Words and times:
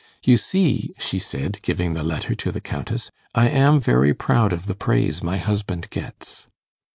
'You 0.23 0.35
see,' 0.35 0.95
she 0.97 1.19
said, 1.19 1.61
giving 1.61 1.93
the 1.93 2.01
letter 2.03 2.33
to 2.33 2.51
the 2.51 2.59
Countess, 2.59 3.11
'I 3.35 3.49
am 3.49 3.79
very 3.79 4.15
proud 4.15 4.51
of 4.51 4.65
the 4.65 4.73
praise 4.73 5.21
my 5.21 5.37
husband 5.37 5.91
gets. 5.91 6.47